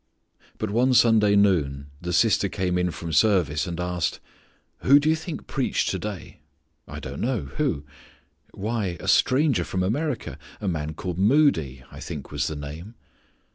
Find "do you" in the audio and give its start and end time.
4.99-5.15